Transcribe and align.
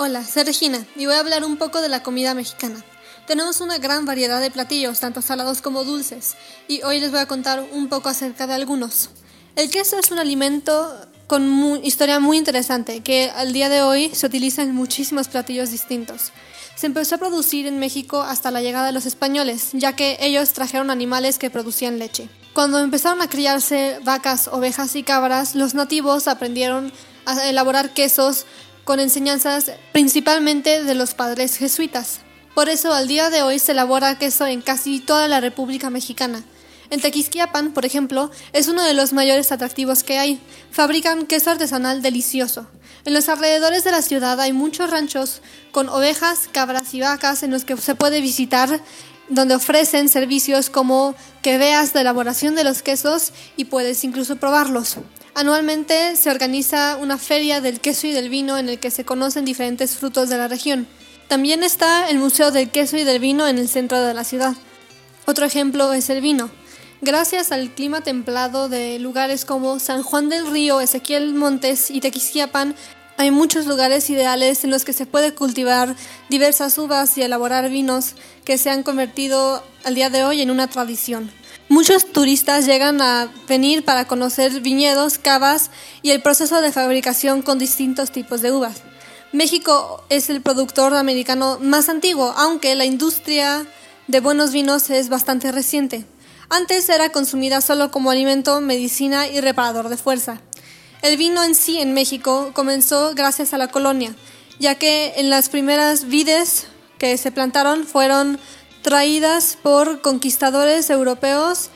Hola, 0.00 0.24
soy 0.24 0.44
Regina 0.44 0.86
y 0.94 1.06
voy 1.06 1.16
a 1.16 1.18
hablar 1.18 1.42
un 1.42 1.56
poco 1.56 1.80
de 1.80 1.88
la 1.88 2.04
comida 2.04 2.32
mexicana. 2.32 2.84
Tenemos 3.26 3.60
una 3.60 3.78
gran 3.78 4.06
variedad 4.06 4.40
de 4.40 4.48
platillos, 4.52 5.00
tanto 5.00 5.22
salados 5.22 5.60
como 5.60 5.82
dulces, 5.82 6.36
y 6.68 6.82
hoy 6.82 7.00
les 7.00 7.10
voy 7.10 7.18
a 7.18 7.26
contar 7.26 7.66
un 7.72 7.88
poco 7.88 8.08
acerca 8.08 8.46
de 8.46 8.54
algunos. 8.54 9.10
El 9.56 9.70
queso 9.70 9.98
es 9.98 10.12
un 10.12 10.20
alimento 10.20 10.94
con 11.26 11.80
historia 11.82 12.20
muy 12.20 12.36
interesante 12.36 13.00
que 13.00 13.28
al 13.30 13.52
día 13.52 13.68
de 13.68 13.82
hoy 13.82 14.14
se 14.14 14.26
utiliza 14.26 14.62
en 14.62 14.72
muchísimos 14.72 15.26
platillos 15.26 15.72
distintos. 15.72 16.30
Se 16.76 16.86
empezó 16.86 17.16
a 17.16 17.18
producir 17.18 17.66
en 17.66 17.80
México 17.80 18.22
hasta 18.22 18.52
la 18.52 18.62
llegada 18.62 18.86
de 18.86 18.92
los 18.92 19.04
españoles, 19.04 19.70
ya 19.72 19.96
que 19.96 20.16
ellos 20.20 20.52
trajeron 20.52 20.92
animales 20.92 21.40
que 21.40 21.50
producían 21.50 21.98
leche. 21.98 22.28
Cuando 22.54 22.78
empezaron 22.78 23.20
a 23.20 23.28
criarse 23.28 23.98
vacas, 24.04 24.46
ovejas 24.46 24.94
y 24.94 25.02
cabras, 25.02 25.56
los 25.56 25.74
nativos 25.74 26.28
aprendieron 26.28 26.92
a 27.26 27.48
elaborar 27.48 27.92
quesos 27.92 28.46
con 28.88 29.00
enseñanzas 29.00 29.70
principalmente 29.92 30.82
de 30.82 30.94
los 30.94 31.12
padres 31.12 31.58
jesuitas. 31.58 32.20
Por 32.54 32.70
eso 32.70 32.94
al 32.94 33.06
día 33.06 33.28
de 33.28 33.42
hoy 33.42 33.58
se 33.58 33.72
elabora 33.72 34.16
queso 34.18 34.46
en 34.46 34.62
casi 34.62 34.98
toda 34.98 35.28
la 35.28 35.42
República 35.42 35.90
Mexicana. 35.90 36.42
En 36.88 37.02
Tequisquiapan, 37.02 37.74
por 37.74 37.84
ejemplo, 37.84 38.30
es 38.54 38.66
uno 38.66 38.82
de 38.82 38.94
los 38.94 39.12
mayores 39.12 39.52
atractivos 39.52 40.04
que 40.04 40.18
hay. 40.18 40.40
Fabrican 40.70 41.26
queso 41.26 41.50
artesanal 41.50 42.00
delicioso. 42.00 42.66
En 43.04 43.12
los 43.12 43.28
alrededores 43.28 43.84
de 43.84 43.90
la 43.90 44.00
ciudad 44.00 44.40
hay 44.40 44.54
muchos 44.54 44.88
ranchos 44.88 45.42
con 45.70 45.90
ovejas, 45.90 46.48
cabras 46.50 46.94
y 46.94 47.02
vacas 47.02 47.42
en 47.42 47.50
los 47.50 47.66
que 47.66 47.76
se 47.76 47.94
puede 47.94 48.22
visitar, 48.22 48.80
donde 49.28 49.54
ofrecen 49.54 50.08
servicios 50.08 50.70
como 50.70 51.14
que 51.42 51.58
veas 51.58 51.94
la 51.94 52.00
elaboración 52.00 52.54
de 52.54 52.64
los 52.64 52.80
quesos 52.80 53.34
y 53.58 53.66
puedes 53.66 54.02
incluso 54.02 54.36
probarlos. 54.36 54.96
Anualmente 55.38 56.16
se 56.16 56.32
organiza 56.32 56.96
una 56.96 57.16
feria 57.16 57.60
del 57.60 57.78
queso 57.78 58.08
y 58.08 58.10
del 58.10 58.28
vino 58.28 58.58
en 58.58 58.68
el 58.68 58.80
que 58.80 58.90
se 58.90 59.04
conocen 59.04 59.44
diferentes 59.44 59.94
frutos 59.94 60.28
de 60.28 60.36
la 60.36 60.48
región. 60.48 60.88
También 61.28 61.62
está 61.62 62.10
el 62.10 62.18
Museo 62.18 62.50
del 62.50 62.70
Queso 62.70 62.96
y 62.96 63.04
del 63.04 63.20
Vino 63.20 63.46
en 63.46 63.56
el 63.56 63.68
centro 63.68 64.00
de 64.00 64.14
la 64.14 64.24
ciudad. 64.24 64.56
Otro 65.26 65.46
ejemplo 65.46 65.92
es 65.92 66.10
el 66.10 66.22
vino. 66.22 66.50
Gracias 67.02 67.52
al 67.52 67.70
clima 67.70 68.00
templado 68.00 68.68
de 68.68 68.98
lugares 68.98 69.44
como 69.44 69.78
San 69.78 70.02
Juan 70.02 70.28
del 70.28 70.50
Río, 70.50 70.80
Ezequiel 70.80 71.32
Montes 71.34 71.92
y 71.92 72.00
Tequisquiapan, 72.00 72.74
hay 73.16 73.32
muchos 73.32 73.66
lugares 73.66 74.10
ideales 74.10 74.62
en 74.62 74.70
los 74.70 74.84
que 74.84 74.92
se 74.92 75.04
puede 75.04 75.34
cultivar 75.34 75.96
diversas 76.28 76.78
uvas 76.78 77.18
y 77.18 77.22
elaborar 77.22 77.68
vinos 77.68 78.14
que 78.44 78.58
se 78.58 78.70
han 78.70 78.84
convertido 78.84 79.62
al 79.84 79.96
día 79.96 80.08
de 80.08 80.24
hoy 80.24 80.40
en 80.40 80.52
una 80.52 80.68
tradición. 80.68 81.30
Muchos 81.70 82.12
turistas 82.12 82.64
llegan 82.64 83.02
a 83.02 83.30
venir 83.46 83.84
para 83.84 84.06
conocer 84.06 84.60
viñedos, 84.62 85.18
cavas 85.18 85.70
y 86.00 86.12
el 86.12 86.22
proceso 86.22 86.62
de 86.62 86.72
fabricación 86.72 87.42
con 87.42 87.58
distintos 87.58 88.10
tipos 88.10 88.40
de 88.40 88.52
uvas. 88.52 88.82
México 89.32 90.02
es 90.08 90.30
el 90.30 90.40
productor 90.40 90.94
americano 90.94 91.58
más 91.60 91.90
antiguo, 91.90 92.32
aunque 92.38 92.74
la 92.74 92.86
industria 92.86 93.66
de 94.06 94.20
buenos 94.20 94.52
vinos 94.52 94.88
es 94.88 95.10
bastante 95.10 95.52
reciente. 95.52 96.06
Antes 96.48 96.88
era 96.88 97.10
consumida 97.10 97.60
solo 97.60 97.90
como 97.90 98.10
alimento, 98.10 98.62
medicina 98.62 99.28
y 99.28 99.42
reparador 99.42 99.90
de 99.90 99.98
fuerza. 99.98 100.40
El 101.02 101.18
vino 101.18 101.44
en 101.44 101.54
sí 101.54 101.78
en 101.78 101.92
México 101.92 102.52
comenzó 102.54 103.12
gracias 103.14 103.52
a 103.52 103.58
la 103.58 103.68
colonia, 103.68 104.14
ya 104.58 104.76
que 104.76 105.12
en 105.16 105.28
las 105.28 105.50
primeras 105.50 106.08
vides 106.08 106.66
que 106.96 107.18
se 107.18 107.30
plantaron 107.30 107.86
fueron 107.86 108.40
traídas 108.82 109.58
por 109.62 110.00
conquistadores 110.00 110.90
europeos 110.90 111.70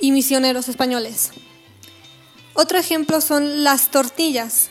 y 0.00 0.12
misioneros 0.12 0.68
españoles. 0.68 1.30
Otro 2.54 2.78
ejemplo 2.78 3.20
son 3.20 3.64
las 3.64 3.90
tortillas, 3.90 4.70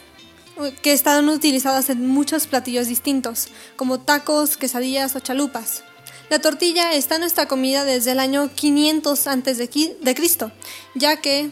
que 0.82 0.94
están 0.94 1.28
utilizadas 1.30 1.90
en 1.90 2.06
muchos 2.08 2.48
platillos 2.48 2.88
distintos, 2.88 3.48
como 3.76 4.00
tacos, 4.00 4.58
quesadillas 4.58 5.16
o 5.16 5.20
chalupas. 5.20 5.84
La 6.30 6.40
tortilla 6.40 6.94
está 6.94 7.16
en 7.16 7.22
nuestra 7.22 7.48
comida 7.48 7.84
desde 7.84 8.12
el 8.12 8.20
año 8.20 8.50
500 8.54 9.28
a.C., 9.28 9.70
ya 10.96 11.18
que 11.18 11.52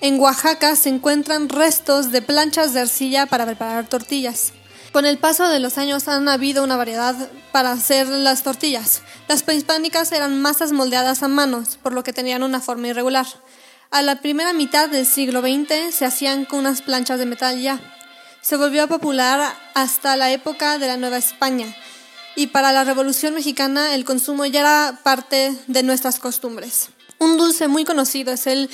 en 0.00 0.20
Oaxaca 0.20 0.76
se 0.76 0.90
encuentran 0.90 1.48
restos 1.48 2.10
de 2.12 2.20
planchas 2.20 2.74
de 2.74 2.80
arcilla 2.80 3.26
para 3.26 3.46
preparar 3.46 3.88
tortillas. 3.88 4.52
Con 4.94 5.06
el 5.06 5.18
paso 5.18 5.48
de 5.48 5.58
los 5.58 5.76
años 5.76 6.06
han 6.06 6.28
habido 6.28 6.62
una 6.62 6.76
variedad 6.76 7.16
para 7.50 7.72
hacer 7.72 8.06
las 8.06 8.44
tortillas. 8.44 9.02
Las 9.26 9.42
prehispánicas 9.42 10.12
eran 10.12 10.40
masas 10.40 10.70
moldeadas 10.70 11.24
a 11.24 11.26
manos, 11.26 11.80
por 11.82 11.92
lo 11.92 12.04
que 12.04 12.12
tenían 12.12 12.44
una 12.44 12.60
forma 12.60 12.86
irregular. 12.86 13.26
A 13.90 14.02
la 14.02 14.20
primera 14.20 14.52
mitad 14.52 14.88
del 14.88 15.04
siglo 15.04 15.40
XX 15.40 15.92
se 15.92 16.04
hacían 16.04 16.44
con 16.44 16.60
unas 16.60 16.80
planchas 16.80 17.18
de 17.18 17.26
metal 17.26 17.60
ya. 17.60 17.80
Se 18.40 18.54
volvió 18.54 18.86
popular 18.86 19.52
hasta 19.74 20.16
la 20.16 20.30
época 20.30 20.78
de 20.78 20.86
la 20.86 20.96
Nueva 20.96 21.16
España 21.16 21.66
y 22.36 22.46
para 22.46 22.70
la 22.70 22.84
Revolución 22.84 23.34
Mexicana 23.34 23.96
el 23.96 24.04
consumo 24.04 24.46
ya 24.46 24.60
era 24.60 25.00
parte 25.02 25.56
de 25.66 25.82
nuestras 25.82 26.20
costumbres. 26.20 26.90
Un 27.18 27.36
dulce 27.36 27.66
muy 27.66 27.84
conocido 27.84 28.32
es 28.32 28.46
el 28.46 28.70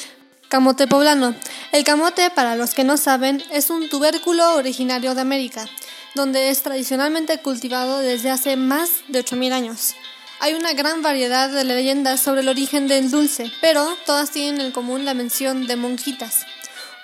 camote 0.51 0.87
poblano. 0.87 1.35
El 1.73 1.83
camote, 1.85 2.29
para 2.29 2.57
los 2.57 2.75
que 2.75 2.85
no 2.85 2.99
saben, 2.99 3.43
es 3.51 3.71
un 3.71 3.89
tubérculo 3.89 4.57
originario 4.57 5.15
de 5.15 5.23
América 5.23 5.67
donde 6.15 6.51
es 6.51 6.63
tradicionalmente 6.63 7.39
cultivado 7.39 7.99
desde 7.99 8.31
hace 8.31 8.57
más 8.57 8.91
de 9.09 9.25
8.000 9.25 9.53
años. 9.53 9.95
Hay 10.41 10.55
una 10.55 10.73
gran 10.73 11.03
variedad 11.03 11.51
de 11.51 11.65
leyendas 11.65 12.21
sobre 12.21 12.41
el 12.41 12.49
origen 12.49 12.89
del 12.89 13.11
dulce, 13.11 13.53
pero 13.61 13.97
todas 14.07 14.31
tienen 14.31 14.61
en 14.61 14.73
común 14.73 15.05
la 15.05 15.15
mención 15.15 15.67
de 15.67 15.77
monjitas. 15.77 16.47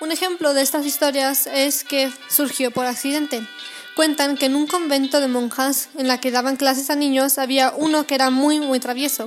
Un 0.01 0.13
ejemplo 0.13 0.55
de 0.55 0.63
estas 0.63 0.87
historias 0.87 1.47
es 1.47 1.85
que 1.85 2.11
surgió 2.29 2.71
por 2.71 2.87
accidente. 2.87 3.47
Cuentan 3.95 4.37
que 4.37 4.47
en 4.47 4.57
un 4.57 4.67
convento 4.67 5.21
de 5.21 5.29
monjas 5.29 5.89
en 5.97 6.09
la 6.09 6.21
que 6.21 6.31
daban 6.31 6.57
clases 6.57 6.91
a 6.91 6.97
niños 6.97 7.39
había 7.39 7.73
uno 7.77 8.07
que 8.07 8.15
era 8.15 8.31
muy 8.31 8.61
muy 8.61 8.81
travieso. 8.81 9.27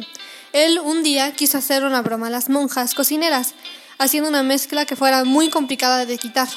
Él 0.54 0.80
un 0.80 1.04
día 1.04 1.32
quiso 1.34 1.58
hacer 1.58 1.84
una 1.84 2.02
broma 2.02 2.28
a 2.28 2.32
las 2.32 2.50
monjas 2.50 2.94
cocineras, 2.94 3.54
haciendo 3.98 4.30
una 4.30 4.44
mezcla 4.44 4.86
que 4.86 4.96
fuera 4.96 5.24
muy 5.24 5.50
complicada 5.50 6.06
de 6.06 6.18
quitar. 6.18 6.48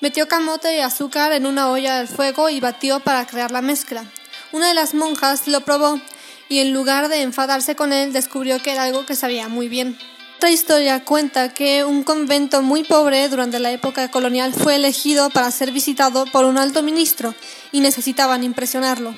Metió 0.00 0.28
camote 0.28 0.76
y 0.76 0.80
azúcar 0.80 1.32
en 1.32 1.44
una 1.44 1.70
olla 1.70 1.98
al 1.98 2.08
fuego 2.08 2.48
y 2.48 2.58
batió 2.58 3.00
para 3.00 3.26
crear 3.26 3.50
la 3.50 3.60
mezcla. 3.60 4.02
Una 4.50 4.68
de 4.68 4.74
las 4.74 4.94
monjas 4.94 5.46
lo 5.46 5.60
probó 5.60 6.00
y 6.48 6.60
en 6.60 6.72
lugar 6.72 7.08
de 7.08 7.20
enfadarse 7.20 7.76
con 7.76 7.92
él 7.92 8.14
descubrió 8.14 8.62
que 8.62 8.72
era 8.72 8.84
algo 8.84 9.04
que 9.04 9.14
sabía 9.14 9.48
muy 9.48 9.68
bien. 9.68 9.98
Otra 10.38 10.50
historia 10.50 11.04
cuenta 11.04 11.52
que 11.52 11.84
un 11.84 12.02
convento 12.02 12.62
muy 12.62 12.82
pobre 12.82 13.28
durante 13.28 13.58
la 13.58 13.72
época 13.72 14.10
colonial 14.10 14.54
fue 14.54 14.76
elegido 14.76 15.28
para 15.28 15.50
ser 15.50 15.70
visitado 15.70 16.24
por 16.24 16.46
un 16.46 16.56
alto 16.56 16.82
ministro 16.82 17.34
y 17.70 17.80
necesitaban 17.80 18.42
impresionarlo. 18.42 19.14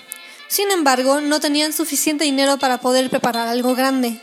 Sin 0.48 0.72
embargo, 0.72 1.21
no 1.21 1.38
tenían 1.38 1.72
suficiente 1.72 2.25
dinero 2.25 2.59
para 2.59 2.78
poder 2.78 3.09
preparar 3.09 3.47
algo 3.47 3.76
grande. 3.76 4.21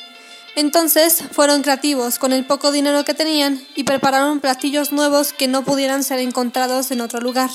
Entonces 0.56 1.24
fueron 1.32 1.62
creativos 1.62 2.20
con 2.20 2.34
el 2.34 2.46
poco 2.46 2.72
dinero 2.72 3.06
que 3.06 3.14
tenían 3.14 3.62
y 3.76 3.84
prepararon 3.84 4.40
platillos 4.40 4.92
nuevos 4.92 5.34
que 5.34 5.48
no 5.48 5.64
pudieran 5.64 6.04
ser 6.04 6.20
encontrados 6.20 6.92
en 6.92 7.02
otro 7.02 7.22
lugar. 7.22 7.50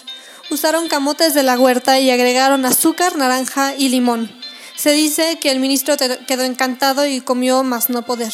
Usaron 0.50 0.88
camotes 0.88 1.34
de 1.34 1.42
la 1.42 1.58
huerta 1.58 1.98
y 1.98 2.10
agregaron 2.10 2.64
azúcar, 2.64 3.16
naranja 3.16 3.74
y 3.76 3.88
limón. 3.88 4.30
Se 4.76 4.92
dice 4.92 5.38
que 5.40 5.50
el 5.50 5.60
ministro 5.60 5.96
quedó 6.26 6.44
encantado 6.44 7.06
y 7.06 7.20
comió 7.20 7.62
más 7.62 7.90
no 7.90 8.02
poder. 8.02 8.32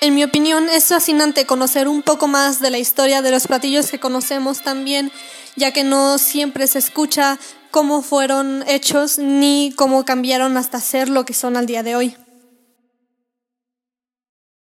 En 0.00 0.14
mi 0.14 0.24
opinión, 0.24 0.68
es 0.68 0.86
fascinante 0.86 1.46
conocer 1.46 1.88
un 1.88 2.02
poco 2.02 2.28
más 2.28 2.60
de 2.60 2.70
la 2.70 2.78
historia 2.78 3.22
de 3.22 3.30
los 3.30 3.46
platillos 3.46 3.90
que 3.90 4.00
conocemos 4.00 4.62
también, 4.62 5.10
ya 5.56 5.72
que 5.72 5.84
no 5.84 6.18
siempre 6.18 6.66
se 6.66 6.78
escucha 6.78 7.38
cómo 7.70 8.02
fueron 8.02 8.64
hechos 8.66 9.18
ni 9.18 9.72
cómo 9.76 10.04
cambiaron 10.04 10.56
hasta 10.56 10.80
ser 10.80 11.08
lo 11.08 11.24
que 11.24 11.34
son 11.34 11.56
al 11.56 11.66
día 11.66 11.82
de 11.82 11.96
hoy. 11.96 12.16